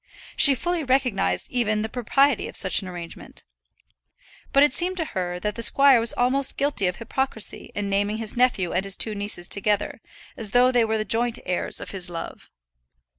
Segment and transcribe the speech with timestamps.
[0.35, 3.43] She fully recognized even the propriety of such an arrangement.
[4.51, 8.17] But it seemed to her that the squire was almost guilty of hypocrisy in naming
[8.17, 10.01] his nephew and his two nieces together,
[10.35, 12.49] as though they were the joint heirs of his love.